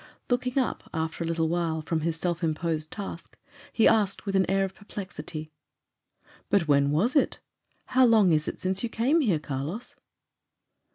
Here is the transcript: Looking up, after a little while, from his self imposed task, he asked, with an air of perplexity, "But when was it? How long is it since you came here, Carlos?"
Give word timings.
Looking 0.31 0.57
up, 0.57 0.89
after 0.95 1.23
a 1.23 1.27
little 1.27 1.47
while, 1.47 1.83
from 1.83 2.01
his 2.01 2.17
self 2.17 2.43
imposed 2.43 2.89
task, 2.89 3.37
he 3.71 3.87
asked, 3.87 4.25
with 4.25 4.35
an 4.35 4.49
air 4.49 4.65
of 4.65 4.73
perplexity, 4.73 5.51
"But 6.49 6.67
when 6.67 6.89
was 6.89 7.15
it? 7.15 7.39
How 7.85 8.05
long 8.07 8.31
is 8.31 8.47
it 8.47 8.59
since 8.59 8.81
you 8.81 8.89
came 8.89 9.21
here, 9.21 9.37
Carlos?" 9.37 9.95